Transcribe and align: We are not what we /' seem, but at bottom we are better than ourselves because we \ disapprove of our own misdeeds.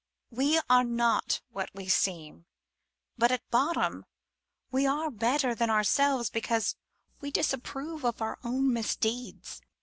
We 0.31 0.59
are 0.67 0.83
not 0.83 1.41
what 1.51 1.69
we 1.75 1.87
/' 1.87 1.87
seem, 1.87 2.47
but 3.19 3.31
at 3.31 3.47
bottom 3.51 4.07
we 4.71 4.87
are 4.87 5.11
better 5.11 5.53
than 5.53 5.69
ourselves 5.69 6.31
because 6.31 6.75
we 7.19 7.29
\ 7.31 7.31
disapprove 7.31 8.03
of 8.03 8.19
our 8.19 8.39
own 8.43 8.73
misdeeds. 8.73 9.61